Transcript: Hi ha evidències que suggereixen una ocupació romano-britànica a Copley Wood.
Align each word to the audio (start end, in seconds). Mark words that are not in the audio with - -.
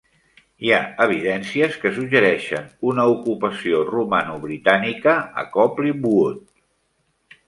Hi 0.67 0.71
ha 0.75 0.77
evidències 1.03 1.75
que 1.83 1.91
suggereixen 1.97 2.65
una 2.91 3.05
ocupació 3.11 3.81
romano-britànica 3.89 5.13
a 5.43 5.45
Copley 5.59 5.95
Wood. 6.07 6.41